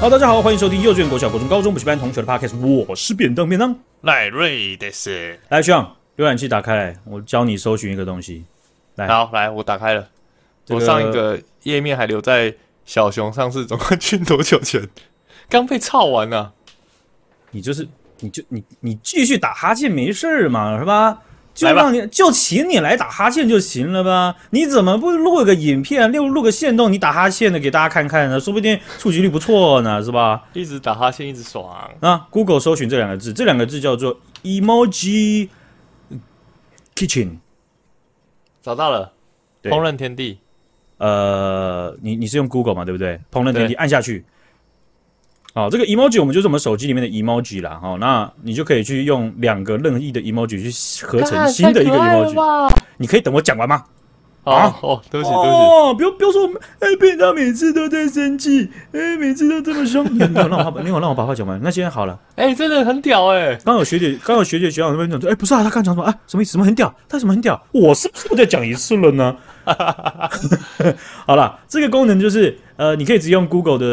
[0.00, 8.44] 好，大家好，欢迎收听幼稚园、国小、国中、高中补习班同学的 podcast，我是便当便当赖瑞的是，来，学长，浏览器打开来，我教你搜寻一个东西。
[8.94, 10.08] 来，好，来，我打开了。
[10.64, 14.88] 这个、我上一个页面还留在小熊上次总冠军多久前，
[15.50, 16.52] 刚被操完了、啊。
[17.50, 17.88] 你就是，
[18.20, 21.18] 你就你你继续打哈欠没事嘛，是吧？
[21.58, 24.36] 就让你就请你来打哈欠就行了吧？
[24.50, 28.38] 你怎么不录个影片，录录个线动，你打哈欠的给大家看看呢？
[28.38, 30.44] 说不定触及率不错呢，是吧？
[30.52, 31.68] 一直打哈欠，一直爽
[32.00, 35.48] 啊！Google 搜寻这两个字，这两个字叫做 Emoji
[36.94, 37.38] Kitchen，
[38.62, 39.12] 找到了，
[39.64, 40.38] 烹饪天地。
[40.98, 42.84] 呃，你你是用 Google 嘛？
[42.84, 43.20] 对不对？
[43.32, 44.24] 烹饪天地，按下去。
[45.54, 47.80] 好，这个 emoji 我们就是我们手机里面的 emoji 啦。
[47.82, 52.70] 哦，那你就可以去用两个任意的 emoji 去合成新的一个 emoji。
[52.96, 53.82] 你可以等我讲完吗？
[54.44, 54.74] 啊？
[54.80, 55.50] 哦，对不起，对不起。
[55.50, 60.06] 哦，不要不要说，哎，便当每次都在生气，哎，每次都这么凶。
[60.10, 61.60] 你有让我把，你有让我把话讲完。
[61.62, 63.54] 那现在好了，哎，真的很屌哎。
[63.64, 66.14] 刚有学姐，刚有学姐学长那边讲说，哎，不是啊，他刚讲什么啊？
[66.26, 66.52] 什么意思？
[66.52, 66.94] 什么很屌？
[67.08, 67.60] 他什么很屌？
[67.72, 69.36] 我是不是再讲一次了呢？
[71.26, 72.56] 好了，这个功能就是。
[72.78, 73.86] 呃，你可以直接用 Google 的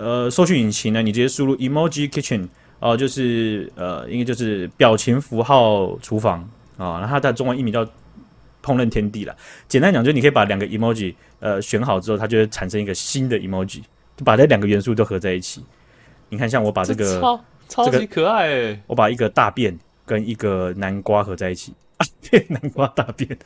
[0.00, 2.44] 呃搜寻引擎呢，你直接输入 Emoji Kitchen
[2.78, 7.84] 哦、呃，就是呃，应该就是表情符号厨房啊，然后它的中文译名叫
[8.62, 9.34] 烹饪天地了。
[9.66, 13.80] 简单讲，就是你可以把两个 emoji 呃选好之后，它就会产生一个新的 emoji，
[14.16, 15.64] 就把这两个元素都合在一起。
[16.28, 21.89] 你看，像我把这个这超超级可爱诶，我把一个大便跟一个南瓜合在一起，啊，
[22.30, 23.38] 变南瓜大便。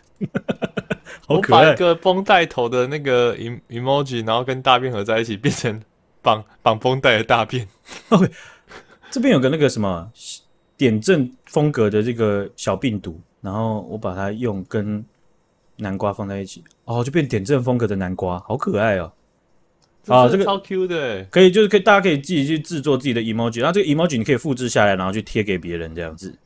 [1.28, 5.80] 我把一个绷带头的那个 emoji，然后跟大便合在一起，变成
[6.22, 7.66] 绑绑绷带的大便。
[8.10, 8.30] OK，
[9.10, 10.10] 这边有个那个什么
[10.76, 15.04] 点阵风格的这个小病毒，然后我把它用跟
[15.76, 19.12] 南瓜放在一起，哦，就变点阵风格的南瓜，好可爱哦！
[20.06, 26.36] 啊，这个超 Q 的，可以就是可以，大家可以自己去制作自己的 emoji，然后这个 emoji 你可以复制下来，然后去贴给别人这样子。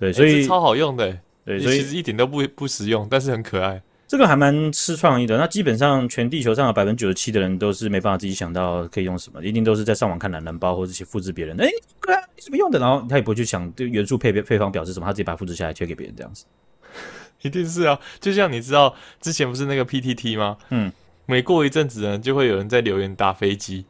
[0.00, 1.16] 对，所以超好用的，
[1.48, 3.80] 对，所以其实一点都不不实用，但是很可爱。
[4.06, 5.36] 这个还蛮吃创意的。
[5.36, 11.54] 那基本上全地球上有百分之九十七的人都是没办法自己想到可以用什么，一定都是在上网看懒人包或者去复制别人。
[11.60, 11.68] 哎，
[12.02, 12.78] 对啊，你怎么用的？
[12.78, 16.44] 然后他也不会去想对元素配配方表示什么，他自己把它复制下来贴给别人这样子。
[17.42, 20.56] 一定是啊，就像你知道之前不是那个 PTT 吗？
[20.70, 20.90] 嗯，
[21.26, 23.84] 每过一阵子呢，就会有人在留言打飞机，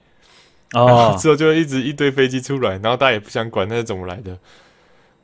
[0.73, 4.37] 哦， 之后就会一直一堆飞机出来，然后大家也不想管那是怎么来的，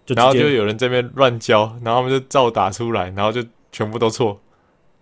[0.06, 3.42] 就然后就有人在那边乱教，然后他们就照打出来，然后就
[3.72, 4.40] 全部都错。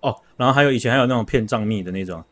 [0.01, 2.23] 哦，然后还有以前还有那种骗账密的那种，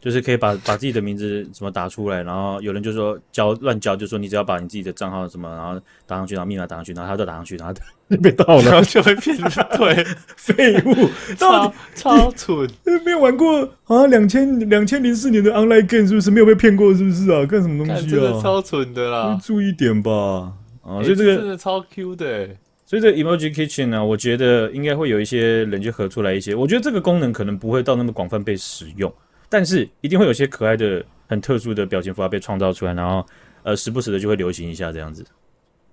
[0.00, 9.50] 就是可以把把自己的名字什么打出来，然后有人就说教乱教，就说你只要把你自己的账号什么，然后打上去，然后密码打上去，然后他就打上去，然后就被盗了，然后就会骗了。
[9.76, 10.04] 对，
[10.36, 12.68] 废物，超超蠢，
[13.04, 14.06] 没有玩过啊？
[14.06, 16.94] 两千两千零四年的 online game 是不是没有被骗过？
[16.94, 17.44] 是不是啊？
[17.46, 18.08] 干什么东西啊？
[18.08, 20.52] 真的超蠢的啦，注意点吧。
[20.88, 22.48] 啊，所以这个真的超 Q 的。
[22.86, 26.54] 所以这个 Emoji Kitchen 呢，我觉得应该会有一些人就合出来一些。
[26.54, 29.12] 我觉得这个功能可能不会到那么广泛被使用，
[29.50, 33.22] 但是一定会有些可爱的、很特殊的表情符号被创造出来，然后
[33.62, 35.22] 呃，时不时的就会流行一下这样子。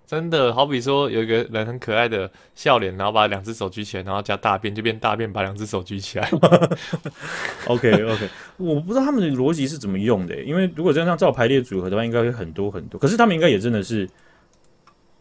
[0.08, 6.30] 真的，好比说有一个人很可爱的笑脸，然后把两只手举起来，然后加大便就变大便，把两只手举起来。
[7.68, 12.98] OK OK，我不知道他们的逻辑是怎么用的，因为如果这样照排列组合的话，应该会很多很多。
[12.98, 14.08] 可是他们应该也真的是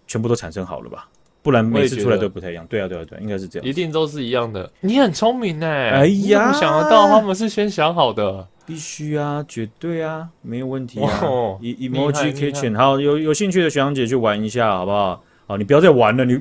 [0.06, 1.08] 全部都产生好了吧？
[1.42, 2.66] 不然每次出来都不太一样。
[2.68, 3.68] 对啊，对啊，对啊，应该是这样。
[3.68, 4.70] 一定都是一样的。
[4.80, 5.90] 你很聪明哎！
[5.90, 8.48] 哎呀，你想得到他们是先想好的。
[8.64, 11.20] 必须啊，绝对啊，没有问题啊。
[11.60, 15.22] Emoji Kitchen，好，有有兴趣的学长姐去玩一下，好不好？
[15.46, 16.40] 好，你不要再玩了，你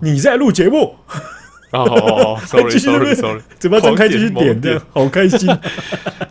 [0.00, 0.94] 你在录节目。
[1.72, 5.48] 哦哦，sorry sorry sorry， 嘴巴张开继续点的，好开心。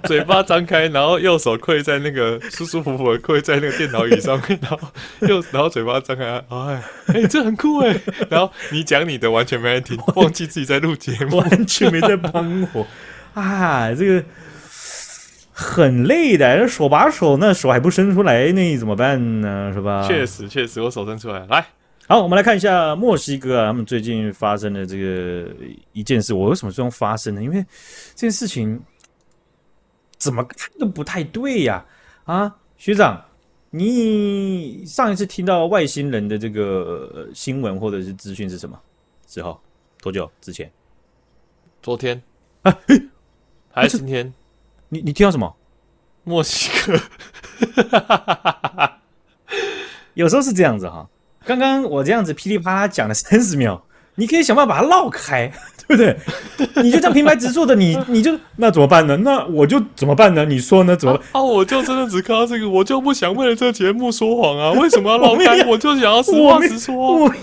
[0.03, 4.79] 嘴巴张开，然后右手跪在那个舒舒服服的跪在那个电脑椅上面，然后
[5.27, 7.95] 右然后嘴巴张开，哎哎，这很酷哎。
[8.29, 12.87] 然后你讲你的，完全没人听，忘记自己在录节目，完全没在帮我。
[13.33, 14.23] 啊，这个
[15.51, 19.71] 很累的，手把手，那手还不伸出来，那怎么办呢？
[19.73, 20.03] 是吧？
[20.07, 21.65] 确实确实，我手伸出来，来。
[22.09, 25.53] 好，我们来看一下墨西哥啊，他们最近发生的这个
[25.91, 26.33] 一件事。
[26.33, 27.43] 我为什么说用发生呢？
[27.43, 27.61] 因为
[28.15, 28.81] 这件事情
[30.17, 31.85] 怎么看都不太对呀！
[32.23, 33.21] 啊，学长，
[33.71, 38.79] 你上一次听到外星人的这个新闻或者是资讯是什么
[39.27, 39.59] 时候？
[40.01, 40.71] 多久之前？
[41.81, 42.23] 昨天
[42.61, 42.79] 啊？
[43.69, 44.33] 还是今天？
[44.87, 45.53] 你你听到什么？
[46.23, 46.97] 墨西哥？
[50.13, 51.05] 有时候是这样子哈。
[51.47, 53.81] 刚刚我这样子噼里啪啦讲了三十秒，
[54.15, 55.49] 你可以想办法把它绕开，
[55.87, 56.17] 对不对？
[56.83, 59.15] 你就这样平白直述的，你 你就那怎么办呢？
[59.17, 60.43] 那我就怎么办呢？
[60.43, 60.93] 你说呢？
[60.95, 61.39] 怎么办啊？
[61.39, 64.71] 啊，我就真的只看到这个，我就不想为了这个节目说谎啊！
[64.73, 65.63] 为什么要绕开？
[65.63, 67.23] 我，我就想要实话实说。
[67.25, 67.33] 我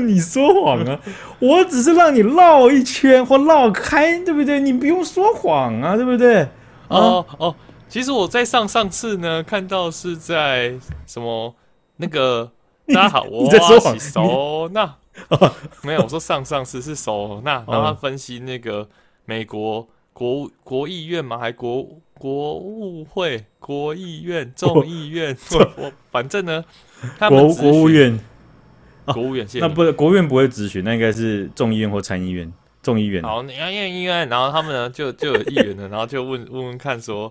[0.00, 0.98] 你说谎啊！
[1.38, 4.58] 我只是让你绕一圈或绕开，对不对？
[4.58, 6.48] 你不用说谎啊，对不对？
[6.88, 7.54] 哦哦，
[7.88, 10.74] 其实我在上上次呢，看到是在
[11.06, 11.54] 什么
[11.98, 12.50] 那个
[12.94, 14.96] 大家好， 我在说谎哦，那。
[15.82, 18.88] 没有，我说上上次是手那，然后他分析那个
[19.26, 21.36] 美国国国议院吗？
[21.36, 25.36] 还国国务会、国议院、众议院，
[25.76, 26.64] 我反正呢，
[27.18, 28.18] 他们国国务院，
[29.06, 32.50] 国务院，那不是国务院不会咨询，那应该是众议院或参议院、
[32.82, 33.22] 众议院。
[33.22, 37.30] 好，你看院议院，然后他们呢就就有议员了，然后就问问问看说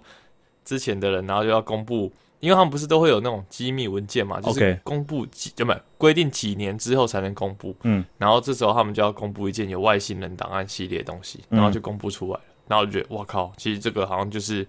[0.64, 2.12] 之前的人，然后就要公布。
[2.40, 14.66] 因为他们不是都会有那种机密文件嘛，就是公布几就不规定几年之后才能公布，嗯，然后这时候他们就要公布一件有外星人档案系列的东西，然后就公布出来了，嗯、然后就觉得哇靠，其实这个好像就是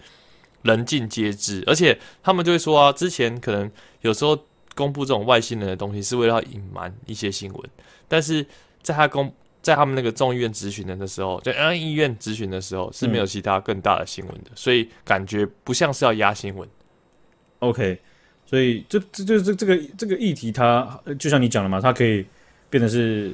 [0.63, 3.71] 人尽皆知，而且他们就会说啊，之前可能
[4.01, 4.37] 有时候
[4.75, 7.71] 公布这种外星人的东西是为了要隐瞒一些新闻，
[8.09, 8.45] 但是
[8.83, 9.33] 在他公
[9.63, 16.69] 在他们那个众议院质询人的时候，在参议院质询的时候是没有其他更大的新闻的，嗯、所以感觉不像是要压新闻。
[17.61, 17.99] OK，
[18.45, 22.27] 所以这这这这这个这个议题，它就像你讲的嘛，它可以
[22.69, 23.33] 变成是，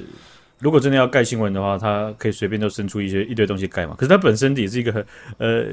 [0.59, 3.95] 如果真的要盖新闻的话，它可以随便都生出一些一堆东西盖嘛。
[3.95, 5.05] 可是它本身也是一个很
[5.37, 5.65] 呃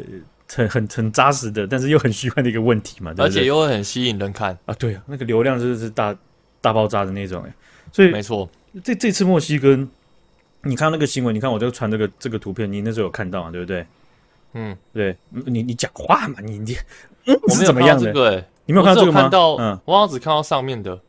[0.49, 4.75] 很很很扎实的，但是又很虚幻的一个问题嘛，对对，而且又会很吸引人看啊。
[4.75, 6.17] 对啊，那个流量真的是大
[6.61, 7.55] 大爆炸的那种哎。
[7.93, 8.49] 所以没错，
[8.83, 9.77] 这这次墨西哥，
[10.63, 13.87] 你看那个新闻，你看我就传这个这个图片，你那时候有看到嘛，对不对？
[14.55, 16.77] 嗯，对，你你讲话嘛，你你。
[17.27, 19.23] 嗯，我没有看到这个诶、欸，你没有看到这个吗？
[19.23, 21.01] 看到，嗯，我好像只看到上面的，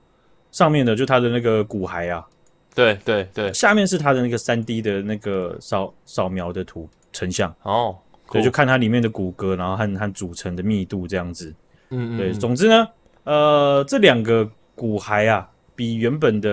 [0.50, 2.26] 上面的就它的那个骨骸啊，
[2.74, 7.98] 对对对，下面是它的那个三 D 的那个扫扫描的图成像哦，
[8.32, 11.54] 对，就看它里面的骨骼，然后和和组成的密度这样子，
[11.90, 12.88] 嗯嗯，对，总之呢，
[13.26, 15.46] 呃，这两个骨骸啊，
[15.76, 16.50] 比原本的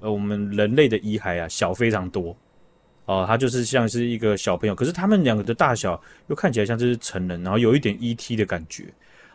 [0.00, 2.36] 呃我们人类的遗骸啊小非常多。
[3.08, 8.84] 哦，他就是像是一个小朋友，可是他们两个的大小又看起来像是成人，然后有一点 ET 的感觉。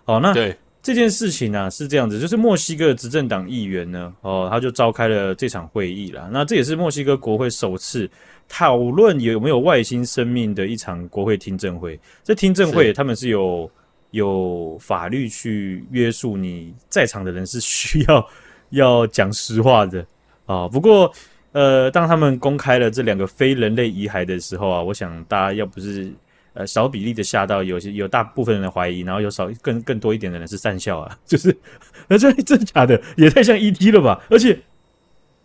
[0.06, 6.30] 哦，那对这件事情呢、啊、是这样子，就是墨西哥执政党议员呢，哦，他就召开了这场会议了。
[6.32, 8.08] 那这也是墨西哥国会首次
[8.48, 12.00] 讨论有没有外星生命的一场国会听证会。
[12.24, 18.30] 这听证会他们是有是有法律去约束你在场的人是需要
[18.70, 20.00] 要讲实话的
[20.46, 20.70] 啊、哦。
[20.72, 21.12] 不过。
[21.54, 26.12] 呃，当他们公开了这两个非人类遗骸的时候啊，我想大家要不是
[26.54, 31.56] 呃少比例的吓到，有些有大部分人的怀疑，然后有少更更多一点的人是善笑啊， 就是
[32.08, 33.00] 那这真的假的？
[33.18, 34.20] 也太像 ET 了吧？
[34.30, 34.60] 而且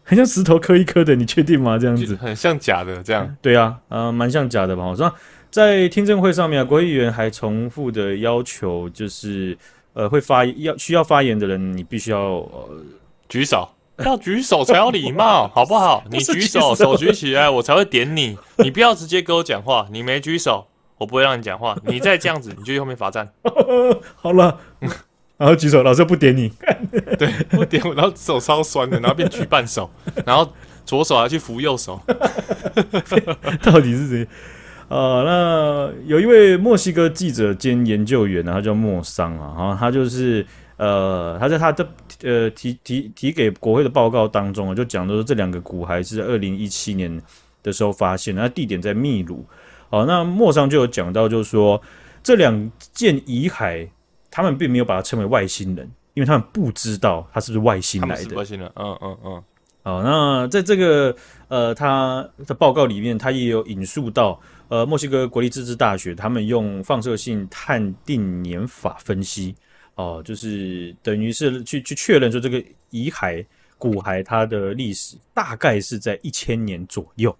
[0.02, 1.78] 很像石头磕一磕的，你确定吗？
[1.78, 4.84] 这样子很像假的，这样 对啊，呃，蛮像假的吧？
[4.86, 5.14] 我说
[5.50, 9.56] 在听证会上面啊，国会议员还重复的要求，就是
[9.92, 12.82] 呃会发要需要发言的人，你必须要呃
[13.28, 13.68] 举手。
[14.04, 16.04] 要举手才有礼貌， 好不好？
[16.10, 18.38] 你举手，手举起来，我才会点你。
[18.58, 20.66] 你不要直接跟我讲话，你没举手，
[20.98, 21.76] 我不会让你讲话。
[21.84, 23.28] 你再这样子， 你就去后面罚站。
[24.14, 24.58] 好了，
[25.36, 26.52] 然后举手，老师不点你。
[27.18, 29.90] 对，不点我，然后手超酸的，然后变举半手，
[30.24, 30.48] 然后
[30.84, 32.00] 左手还去扶右手。
[33.62, 34.28] 到底是谁？
[34.88, 40.46] 呃，那有一位墨西哥记者兼研究员呢，他叫莫桑啊，然后他就是。
[40.78, 41.86] 呃，他在他的
[42.22, 47.20] 呃提提提给国会的报告当中啊，就讲说这两个骨骸是在二零一七年
[47.62, 49.44] 的时候发现，那地点在秘鲁。
[49.90, 51.82] 好，那莫上就有讲到，就是说
[52.22, 53.88] 这两件遗骸，
[54.30, 58.36] 他们并没有把它称为外星人，因为他们不知道他是不是外星来的。
[58.36, 59.42] 外星人，嗯嗯嗯。
[59.82, 61.16] 好，那在这个
[61.48, 69.56] 呃他的报告里面，他也有引述到呃墨西哥国立自治大学，他们用放射性碳定年法分析。
[69.98, 73.44] 哦，就是等于是去去确认说这个遗骸
[73.76, 77.36] 骨骸它的历史大概是在一千年左右，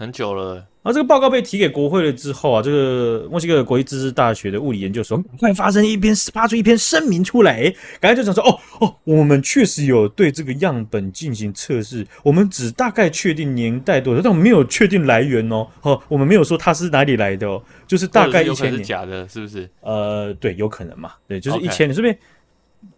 [0.00, 0.64] 很久了。
[0.82, 15.66] 而这个报告被提给国会了之后啊，这个墨西哥国立自治大学的物理研究所赶快发生一篇发出一篇声明出来，赶快就想说哦哦，我们确实有对这个样本进行测试，我们只大概确定年代多少，但我们没有确定来源哦。
[15.82, 18.78] 哦，我们没有说它是哪里来的哦，就是大概一千年。
[18.78, 19.68] 是假的，是不是？
[19.82, 21.12] 呃，对，有可能嘛？
[21.28, 22.16] 对，就是一千年，是不是？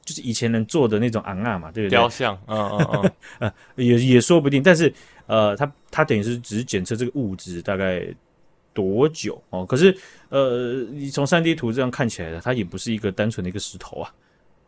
[0.04, 1.96] 就是以前人做的那种昂啊嘛，对不对？
[1.96, 4.92] 雕像，嗯嗯嗯， 也也说不定，但是。
[5.26, 8.04] 呃，它它等于是只是检测这个物质大概
[8.74, 9.64] 多久哦？
[9.64, 9.96] 可是
[10.28, 14.12] 呃，你从三 D 图这样看起来的，它也不是一个单纯的一个石头啊，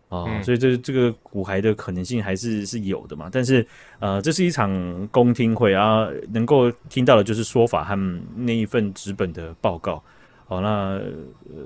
[0.09, 3.29] 啊，嗯、所以这这个骨骸的可能性还是是有的嘛。
[3.31, 3.67] 但是
[3.99, 10.03] 呃，这是一场公听会啊，能够听到的就是说法和那一份纸本的报告。
[10.47, 11.03] 好，那、呃、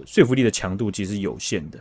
[0.07, 1.79] 说服力的强度其实有限的。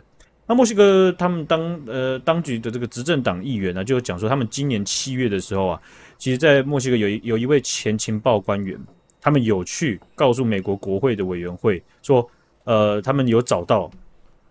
[0.48, 5.82] 那墨西哥他们当呃当局的这个执政党议员呢，就讲说他们今年七月的时候啊，
[6.16, 8.80] 其实，在墨西哥有一有一位前情报官员，
[9.20, 12.26] 他们有去告诉美国国会的委员会说，
[12.64, 13.90] 呃，他们有找到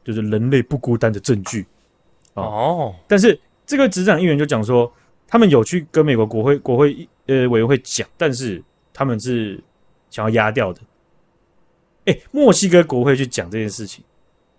[0.03, 1.65] 就是人类不孤单的证据。
[2.35, 4.93] 哦，哦但是这个执政议员就讲说，
[5.27, 8.63] 他们有去跟美国国会国会呃委员会讲，但是
[8.93, 9.59] 他们是
[10.11, 10.81] 想要压掉的。
[12.05, 14.03] 哎，墨西哥国会去讲这件事情。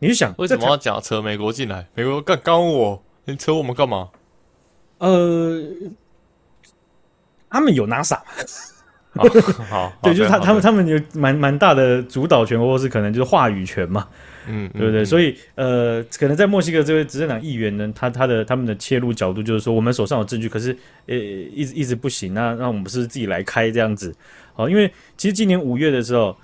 [0.00, 1.86] 你就想为什么要假扯美国进来？
[1.94, 4.08] 美国干干我，你扯我们干嘛？
[4.98, 5.60] 呃，
[7.50, 8.18] 他们有 NASA，
[9.14, 9.24] 好，
[9.68, 14.08] 好对，就是他他们他们有蛮蛮大的主导权，或是可能就是话语权嘛，
[14.46, 15.02] 嗯，对不对？
[15.02, 20.76] 嗯、所以呃，可能在墨西哥这位执政党议员呢，他他的他们的切入角度就是说，我们手上有证据，可是
[21.06, 24.14] 呃，一直一直不行，那那我们不是自己来开这样子？
[24.54, 26.36] 好，因为其实今年五月的时候。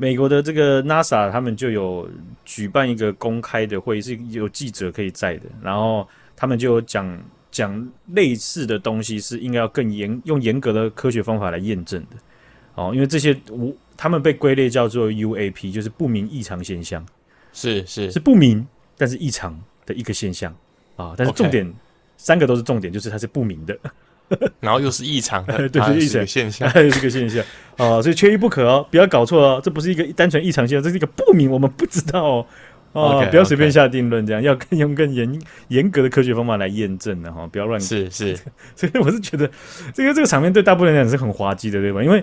[0.00, 2.08] 美国的这个 NASA 他们就有
[2.46, 5.42] 举办一个公开的会议，是有记者可以在的。
[5.62, 12.16] 然后他们就讲讲类似的东西，是应该要更严用严格的科学方法来验证的。
[12.76, 17.04] 哦，因为这些无他们被归类叫做 UAP，就是不明异常现象。
[17.52, 18.66] 是是是不明
[18.96, 20.50] 但是异常的一个现象
[20.96, 21.12] 啊。
[21.14, 21.74] 但是重点 Okay.
[22.16, 23.78] 三个都是重点，就是它是不明的。
[24.60, 27.44] 然后又是异常的，对，是异常现象，还有这个现象
[27.76, 32.46] 啊，所以缺一不可哦，不要搞错哦，这不是一个单纯异常现象，这是一个不明，我们不知道哦，
[32.92, 37.80] 哦，不要随便下定论，这样要更用更严严格的科学方法来验证的哈，不要乱。
[37.80, 38.36] 是是，
[38.76, 39.50] 所以我是觉得
[39.92, 42.02] 这个这个场面对大部分人来讲是很滑稽的，对吧？
[42.02, 42.22] 因为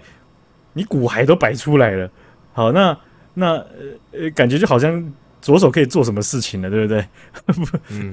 [0.74, 2.10] 你骨骸都摆出来了，
[2.54, 2.98] 好，那
[3.34, 3.56] 那
[4.12, 7.06] 呃感觉就好像左手可以做什么事情了，对不对？
[7.92, 8.12] 嗯、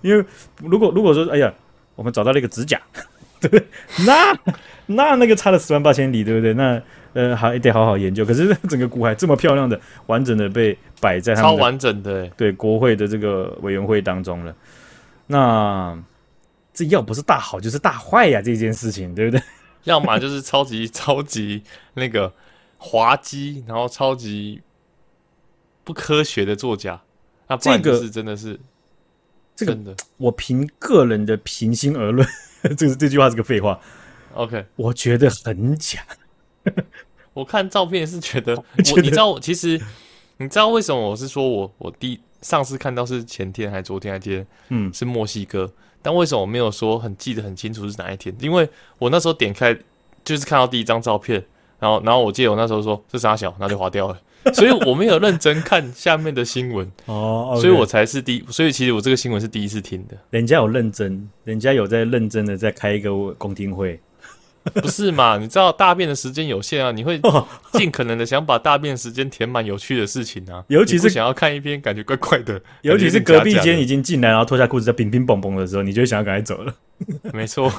[0.00, 0.24] 因为
[0.62, 1.54] 如果如果说，哎呀。
[1.96, 2.80] 我们找到了一个指甲，
[3.40, 3.66] 对不对？
[4.06, 4.38] 那
[4.86, 6.54] 那那个差了十万八千里，对不对？
[6.54, 6.80] 那
[7.14, 8.24] 呃，还得好好研究。
[8.24, 14.54] 可是整个骨骸这么漂亮的、完整的被摆在他们超完整的对国会的这个委员会当中了。
[15.26, 15.98] 那
[16.72, 19.42] 这要不是大好就是大坏呀，这件事情对不对？
[19.84, 21.62] 要么就是超级超级
[21.94, 22.30] 那个
[22.76, 24.60] 滑稽，然后超级
[25.82, 27.00] 不科学的作假。
[27.48, 28.60] 那这个是真的是。
[29.56, 29.76] 这个
[30.18, 32.28] 我凭个人的平心而论，
[32.76, 33.80] 这个这句话是个废话。
[34.34, 36.00] OK，我觉得很假。
[37.32, 38.54] 我看照片是觉得，
[38.94, 39.80] 我你知道，其实
[40.36, 44.46] 你知道为什么我是说我我第上次看到是前天还是昨天还是今天？
[44.68, 45.72] 嗯，是墨西哥。
[46.02, 48.34] 但为什么我没有说很记得很清楚是哪一天？
[48.40, 49.76] 因为我那时候点开
[50.24, 51.44] 就是看到第一张照片，
[51.80, 54.20] 然后然后我记得我那时候说这傻小，然后就划掉了。
[54.54, 60.16] 所以我没有认真看下面的新闻哦，okay、所以我才是第，所以其实我这个新闻是第一次听的。
[60.30, 63.98] 人家有认真，人家有在认真的在开一个公听会，
[64.74, 65.36] 不是嘛？
[65.40, 67.20] 你知道大便的时间有限啊，你会
[67.72, 76.74] 尽可能的想把大便时间填满有趣的事情啊， 尤其是想要看一篇感觉怪怪的，尤其是隔壁间已经进来然后脱下裤子在乒乒乓乓的时候，你就想要赶快走了。
[77.34, 77.70] 没错，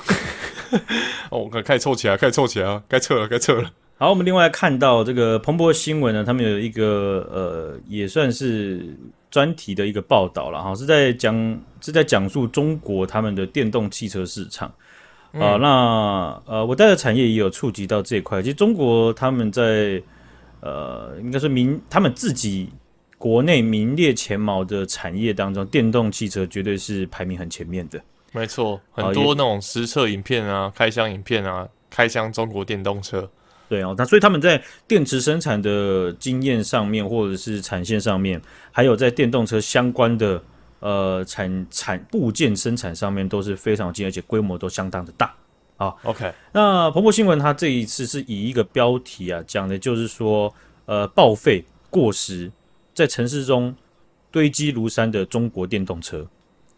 [1.32, 3.72] 哦，开始凑起来，开始凑起来啊，该撤了，该撤了。
[4.00, 8.96] 好，我们另外看到这个彭博新闻呢，他们有一个呃，也算是
[9.32, 15.58] 专题的一个报道了哈，是在讲是在讲述中国他们的电动汽车市场啊、嗯呃。
[15.58, 18.40] 那呃，我带的产业也有触及到这一块。
[18.40, 20.00] 其实中国他们在
[20.62, 22.70] 呃，应该说名他们自己
[23.18, 28.00] 国内名列前茅的产业当中，电动汽车绝对是排名很前面的。
[28.32, 33.28] 没错，很多那种实测影片啊、开箱影片啊、开箱中国电动车。
[33.70, 40.42] 对哦，那所以他们在电池生产的经验上面，或者是产线上面，还有在电动车相关的
[40.80, 45.36] 呃产产部件生产上面，都是非常近，而且规模都相当的大
[45.76, 45.94] 啊。
[46.04, 50.54] OK，那彭博新闻它这一次是以一个标题啊，讲的就是说，
[50.86, 52.52] 呃，报废过时，
[52.94, 53.76] 在城市中
[54.32, 56.26] 堆积如山的中国电动车。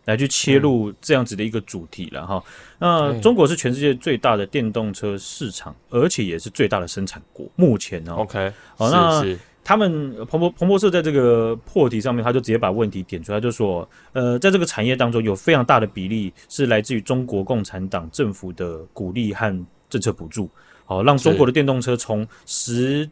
[0.05, 2.43] 来去切入这样子的一个主题了哈。
[2.79, 7.45] 那中国是全世界最大的电动车市场，而且也是最大的生产国。
[7.55, 9.23] 目前呢，OK，好，那
[9.63, 20.49] 他们彭博彭博社在这个破题上面，他就直接把问题点出来，就说，呃，在这个产业当中，有非常大的比例是来自于中国共产党政府的鼓励和政策补助，
[20.85, 23.07] 好，让中国的电动车从十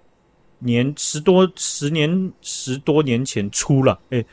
[0.58, 4.25] 年十多十年十多年前出了，诶。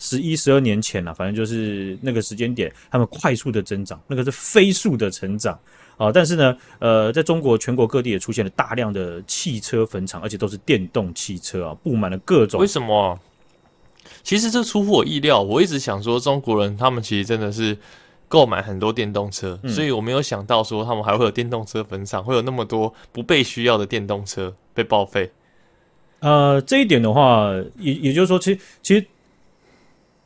[0.00, 5.56] 十一、十二年前了，反正就是那个时间点，他们快速的增长，那个是飞速的成长
[5.98, 6.10] 啊！
[6.10, 12.58] 但是呢，呃，在中国全国各地也出现了大量的汽车坟场，而且都是电动汽车啊，布满了各种。
[12.58, 13.20] 为什么？
[14.22, 17.76] 其实这出乎我意料，我一直想说中国人他们其实真的是
[18.26, 25.30] 购买很多电动车，嗯、所以我没有想到说他们还会有电动车坟场，会有那么多不被需要的电动车被报废。
[26.20, 29.06] 呃，这一点的话，也也就是说，其实其实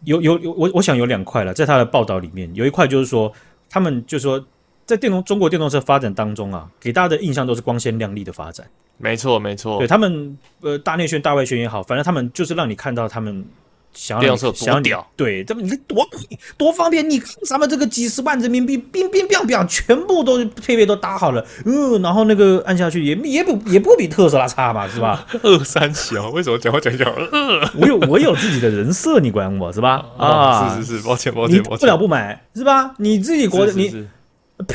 [0.05, 3.33] 有有有，我我想有两块了，在他的报道里面，有一块就是说，
[3.69, 4.45] 他们就是说，
[4.87, 8.67] 在电动中国电动车发展当中啊，给大家的印象都是光鲜亮丽的发展。
[8.99, 9.79] 没错，没错。
[9.79, 13.45] 对他们，呃，大内宣、大外宣也好，反正他们就是让你看到他们。
[13.95, 16.07] 想要想要屌，对，这么你多
[16.57, 25.25] 多方便，你看咱们这个几十万人民币，冰冰冰冰，全部都配备都搭好了，嗯，然后那个按下去也也不也不比特斯拉差嘛，是吧？
[25.43, 27.09] 二三小，为什么讲话讲讲？
[27.15, 30.05] 呃，我有我有自己的人设，你管我是吧？
[30.19, 32.95] 啊，是是是，抱歉抱歉，抱歉，你不了不买是吧？
[32.99, 34.07] 你自己国的你，
[34.63, 34.75] 呸！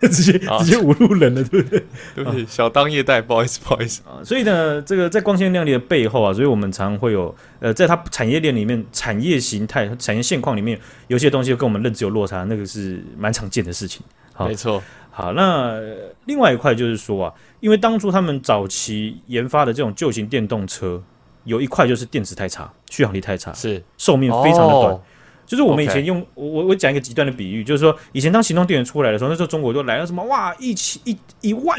[0.08, 1.84] 直接直接侮辱人了，对不对？
[2.14, 4.22] 对不起，小当业代，不好意思，不好意思啊。
[4.22, 14.00] 所以呢，这个在光鲜亮丽的背后啊，所以我们常会有呃，在它产业链里面、产业形态、产业现况里面，有些东西跟我们认知有落差，那个是蛮常见的事情。
[14.32, 14.80] 好，没错。
[15.10, 15.80] 好，那
[16.26, 21.02] 另外一块就是说啊，因为当初他们早期研发的这种旧型电动车，
[21.42, 24.92] 有一块就是电池太差，续航力太差，是寿命非常的短。
[24.92, 25.02] 哦
[25.48, 31.76] 就是我们以前用.我我我讲一个极端的比喻，就是说以前当行动电源出来的时候，那时候中国就来了什么哇一起一一万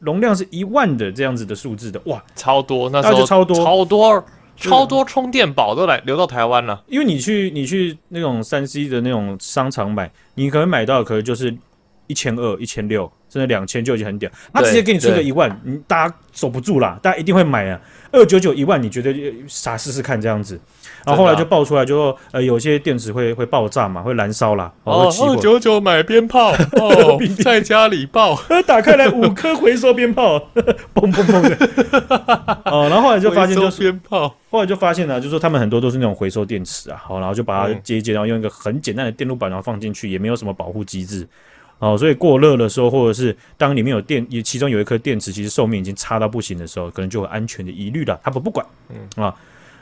[0.00, 4.24] 容量是一万的这样子的数字的哇超多，那时候就超多超多
[4.56, 6.82] 超多充电宝都来流到台湾了。
[6.88, 11.56] 因为你去你去那种三 C 的那种商场买，你可能买到的可能就是
[12.08, 17.80] 一千二一千六甚至两千就已经很屌，他直接给你出个一万，你大家守不住啦，大家一定会买啊，
[18.12, 19.14] 二九九一万，你觉得
[19.48, 20.60] 傻试试看这样子。
[21.06, 24.70] 然后后来就爆出来就，就说呃，有些电池会会爆炸嘛，会燃烧啦。
[24.84, 30.38] 哦，二九九买鞭炮哦， 在家里爆， 打开来五颗回收鞭炮，
[30.94, 32.60] 砰砰砰的。
[32.66, 41.26] 哦，然后后来就发现就是鞭炮，后来就发现呢，就是说他们很多都是那种回收电池啊，好，然后就把它接一接，然后用一个很简单的电路板然后放进去，也没有什么保护机制。
[41.82, 48.20] 哦，所以过热的时候，或者是当里面有电，也其中有一颗电池，其实寿命已经差到不行的时候，可能就有安全的疑虑了。
[48.22, 49.34] 他不不管，嗯啊。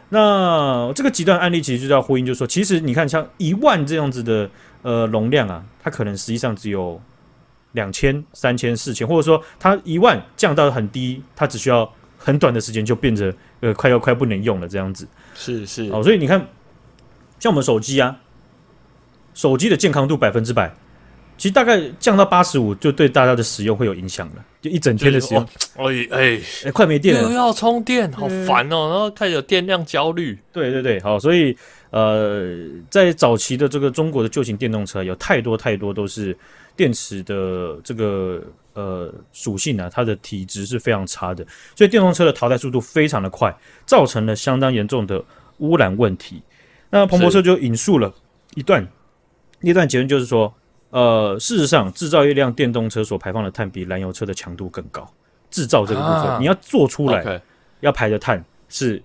[0.08, 4.48] 那这个极端案例其实就叫呼应，就是说，其实你看，像一万这样子的
[4.80, 6.98] 呃容量啊，它可能实际上只有
[7.72, 15.06] 两千、三千、四千，或者说它一万降到很低，它只需要很短的时间就变得呃快要快不能用了这样子。
[15.34, 16.48] 是是哦，所以你看，
[17.38, 18.16] 像我们手机啊，
[19.34, 20.74] 手机的健康度百分之百。
[21.40, 24.44] 其实大概降到八十五，就对大家的使用会有影响了。
[24.60, 25.42] 就一整天的使用，
[25.76, 28.90] 哎哎哎，快没电了，又要充电，好烦哦。
[28.90, 30.38] 然后开始有电量焦虑。
[30.52, 31.56] 对对对，好，所以
[31.92, 32.58] 呃，
[32.90, 36.36] 在早期的这个中国的旧型电动车，有太多太多都是
[36.76, 38.42] 电池的这个
[38.74, 41.42] 呃属性啊，它的体质是非常差的，
[41.74, 43.50] 所以电动车的淘汰速度非常的快，
[43.86, 45.24] 造成了相当严重的
[45.60, 46.42] 污染问题。
[46.90, 48.12] 那彭博社就引述了
[48.56, 48.86] 一段，
[49.60, 50.52] 那段结论就是说。
[50.90, 55.08] 呃，事实上，制造一辆电动车所排放的碳比燃油车的强度更高。
[55.48, 57.40] 制造这个部分，啊、你要做出来，okay.
[57.80, 59.02] 要排的碳是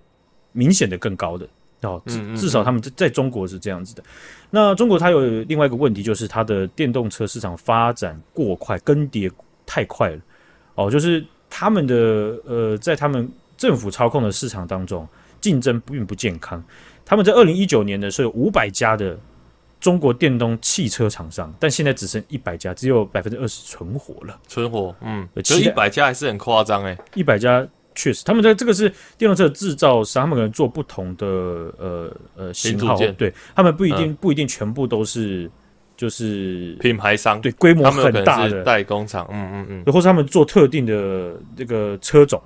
[0.52, 1.48] 明显的更高的
[1.82, 2.02] 哦。
[2.06, 4.04] 至至少他们在在中国是这样子的。
[4.52, 9.32] 那中国它有另外一个问题，就是它的电动车市场发展过快，更迭
[9.66, 10.20] 太快了。
[10.76, 11.96] 哦，就是他们的
[12.46, 15.08] 呃，在他们政府操控的市场当中，
[15.42, 16.64] 竞争并不健康。
[17.04, 19.16] 他们在二零一九年的时候有五百家的。
[19.80, 24.40] 中国电动汽车厂商，但现在只剩一百家，只有百分之二十存活了。
[24.48, 26.98] 存活，嗯，其实一百家还是很夸张诶。
[27.14, 35.50] 一百家确实，他们在这个是电动车制造商，他们可能做不同的呃呃型号，对他们不一定、嗯、不一定全部都是
[35.96, 42.42] 就是品牌商，对规模很大的代工厂，嗯嗯嗯，或是他们做特定的这个车种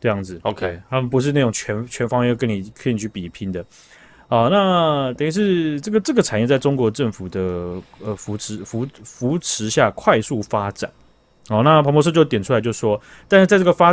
[0.00, 0.40] 这样子。
[0.42, 3.64] OK，他们不是那种全全方位跟你可以去比拼的。
[4.30, 7.40] 啊，那等于是这个这个产业在中国政府的
[8.00, 10.88] 呃扶持扶扶持下快速发展。
[11.48, 13.92] 哦，那彭博社就点出来就说，但是在这个发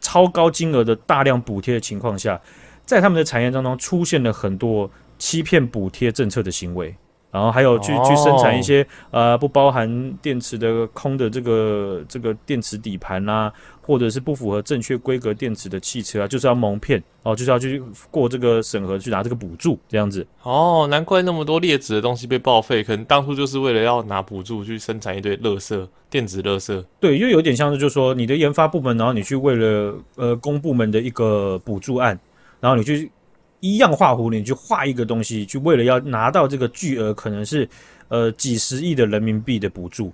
[0.00, 2.40] 超高金额的大量补贴的情况下，
[2.84, 6.92] 在他们的产业当中出现了很多欺骗补贴政策的行为。
[7.30, 20.26] 然后还有去去生产一些呃不包含电池的空的这个这个电池底盘啊，或者是不符合正确规格电池的汽车啊，就是要蒙骗哦，就是要去过这个审核去拿这个补助这样子。
[20.42, 26.82] 哦，难怪那么多劣质的东西被报废，可能当初就是为了要拿补助去生产一堆垃圾电子垃圾。
[26.98, 32.18] 对，因为有点像是就是说你的研发部门，然后你去为了呃公部门的一个补助案，
[32.60, 33.10] 然后你去。
[33.60, 37.68] 一样画葫芦，你去画一个东西，去为了要拿到这个巨额，可能是
[38.08, 40.12] 呃几十亿的人民币的补助，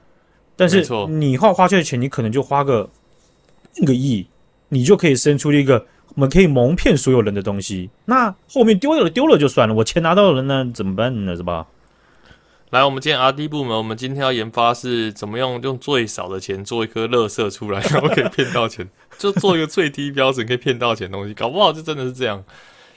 [0.56, 2.88] 但是你花花出去的钱，你可能就花个
[3.76, 4.26] 一个亿，
[4.68, 7.90] 你就可以生出一个我们可以蒙骗所有人的东西。
[8.04, 11.36] 那后面丢了丢了就算了，我钱拿到了，那怎么办呢？
[11.36, 11.66] 是吧？
[12.70, 22.42] 来，我们今天 R&D 部门，我们今天要研发是怎么用用最少的钱做一颗乐色出来，然后可以骗到钱，就做一个最低标准可以骗到钱的东西，搞不好就真的是这样，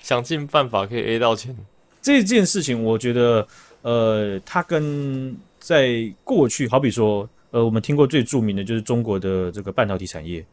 [0.05, 1.57] 想尽办法可以 A 到钱。
[1.99, 3.47] 这件事情，我觉得，
[3.81, 10.45] 呃，它跟在过去，好比说，呃，我们听过最著名的就是中国的这个半导体产业，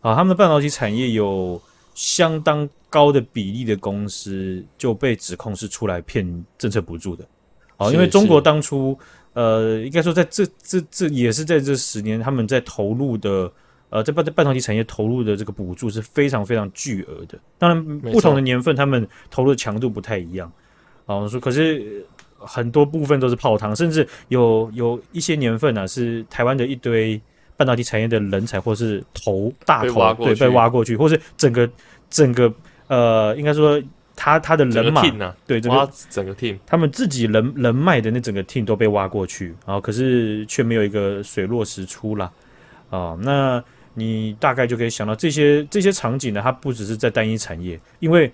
[0.00, 1.60] 啊，他们的半导体产业有
[1.94, 7.22] 相当高的比例的公司就被指控是出来骗政策补助的。
[7.76, 8.98] 啊，因为中国当初，
[9.34, 13.52] 呃，应该说在这这这也是在这十年，他们在投入的，
[13.90, 17.38] 呃，在半在半导体产业投入的这个补助是非常非常巨额的。
[17.58, 20.50] 当然，不同的年份他们投入的强度不太一样。
[21.06, 22.04] 哦，说可是
[22.38, 27.20] 很多部分都是泡汤，甚至有有一些年份啊，是台湾的一堆
[27.56, 31.68] 半导体产业的人才或是头大头对被挖过去，或是整个
[32.10, 32.52] 整个
[32.88, 33.82] 呃，应该说。
[34.18, 42.32] 他他的人马，整啊、对，挖整个 team，他们自己人人脉的那整个 team 都被挖过去，然后可是却没有一个水落石出啦。
[42.88, 43.14] 啊。
[43.20, 43.62] 那
[43.98, 48.30] 你大概就可以想到这些这些场景呢，它不只是在单一产业，因为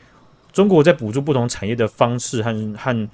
[0.53, 3.09] 中国在补助不同产业的方式和和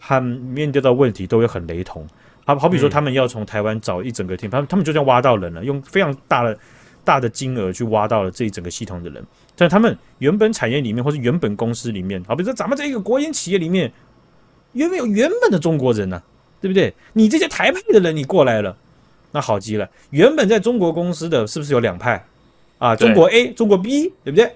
[0.00, 2.04] 和面对到问题都会很雷同。
[2.44, 6.58] 好好比说，他们要从台湾找一整个 team，他们他们就这样挖到人了，用非常大的
[7.04, 9.24] 大的金额去挖到了这一整个系统的人。
[9.54, 13.92] 但他们原本产业里面，或是原本公司里面，好，比说咱们这一个国营企业里面，
[14.72, 16.20] 原本有原本的中国人呢？
[16.60, 16.94] 对不对？
[17.14, 18.76] 你这些台派的人，你过来了，
[19.32, 19.88] 那好极了。
[20.10, 22.24] 原本在中国公司的是不是有两派
[22.78, 22.94] 啊？
[22.94, 24.54] 中国 A、中国 B，对不对？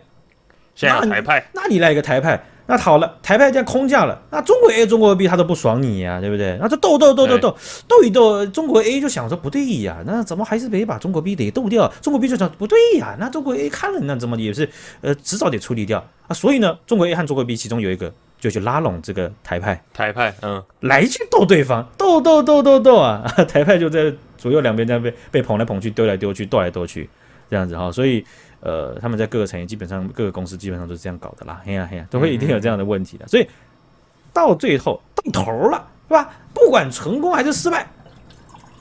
[0.74, 2.42] 现在台派，那你来一个台派。
[2.68, 6.58] 那好了，台派这样空降了，那中国 A、中国 B 他都不爽你呀、啊，对不对？
[6.60, 11.86] 那就斗斗斗斗斗斗一斗，中国 A 就想说不对呀，那怎么还是得把中国 B 得斗掉？
[12.02, 14.68] 中国 B 就想不对呀，那中国 A 看了那怎么也是
[15.00, 16.34] 呃迟早得处理掉啊。
[16.34, 23.22] 所以呢，中国 A 和中国 B 其中有一个就去拉拢这个台派，台派嗯来去斗对方，斗斗斗斗斗啊！
[23.48, 27.08] 台派就在左右两边这样被被捧来捧去，丢来丢去，斗来斗去
[27.50, 28.24] 这样子哈，所以。
[28.60, 33.28] 呃，他们在各个产业基本上各个公司基本上都是这样搞的啦，嘿呀嘿呀，都会一定有这样的问题的。
[33.28, 33.46] 所以
[34.32, 36.32] 到最后到头了，是吧？
[36.52, 37.86] 不管成功还是失败，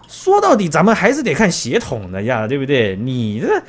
[0.08, 2.96] 说到底咱们还是得看血统的呀，对不对？
[2.96, 3.62] 你这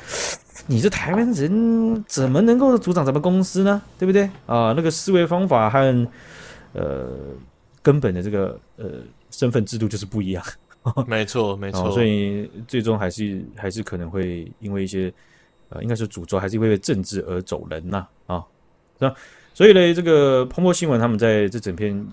[0.67, 3.81] 你这台湾人怎么能够组长咱们公司呢？
[3.97, 4.29] 对不对？
[4.45, 6.07] 啊，那个思维方法和
[6.73, 7.09] 呃
[7.81, 8.85] 根本的这个呃
[9.31, 10.43] 身份制度就是不一样。
[11.07, 15.11] 没错没错，所以最终还是还是可能会因为一些。
[15.69, 18.07] 呃，应该是诅咒，还是因为政治而走人呐？
[18.25, 18.41] 啊，
[18.97, 19.13] 是吧
[19.53, 22.07] 所以呢，这个彭博新闻他们在这整篇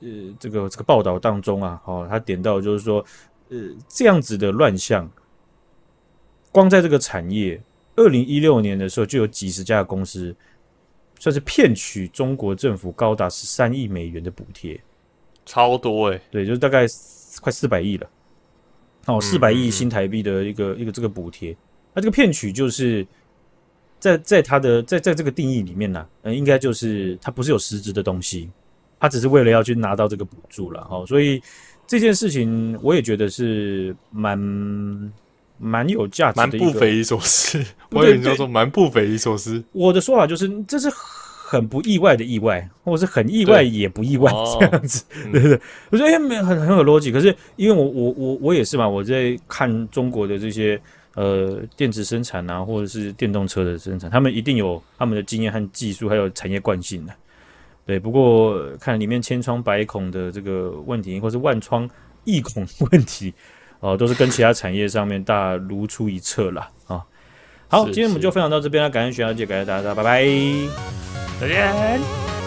[0.00, 0.08] 呃
[0.40, 2.98] 这个这个报道当中啊，哦，他点到就是说，
[3.50, 5.08] 呃，这样子的乱象，
[6.50, 7.62] 光在这个产业，
[7.96, 10.34] 二零一六年的时候就有几十家的公司，
[11.18, 14.80] 算是骗取中国政府高达十三亿美元的补贴，
[15.44, 16.86] 超多诶、欸，对，就是大概
[17.40, 18.08] 快四百亿了，
[19.06, 21.56] 哦，四百亿新台币的一个、嗯、一个这个补贴。
[21.94, 23.06] 那这个骗取就是
[24.00, 28.50] 在在他的在在这个定义里面呢、啊，嗯，应该就是它不是有实质的东西，
[28.98, 31.04] 它只是为了要去拿到这个补助了哦。
[31.06, 31.42] 所以
[31.86, 34.38] 这件事情我也觉得是蛮
[35.62, 37.64] 蛮有价值的，蛮不匪夷所思。
[37.90, 39.62] 我也叫做蛮不匪夷所思。
[39.72, 45.60] 我的说法就是这是很不意外的意外，或者是很意外也不意外这样子，对不对？
[45.90, 47.12] 我觉得没很很有逻辑。
[47.12, 50.80] 可是因为我我我我也是嘛，我在看中国的这些。
[51.14, 57.12] 呃，电子生产啊，或者是电动车的生产，他们一定有他们的经验和技术，还有产业惯性的。
[57.84, 61.86] 对，不过看里面千疮百孔的这个问题，或是万疮
[62.24, 63.34] 亿孔问题，
[63.82, 67.02] 哦、呃，都是跟其他产业上面大如出一辙啦啊。
[67.68, 70.24] 好，今天我们就分享到这边了，感谢徐小姐，感谢大家，拜拜，
[71.40, 72.41] 再见。